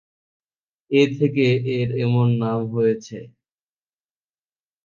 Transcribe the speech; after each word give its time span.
এ 0.91 1.01
থেকে 1.17 1.45
এর 1.75 1.89
এমন 2.03 2.27
নাম 2.41 2.59
হয়েছে। 2.73 3.17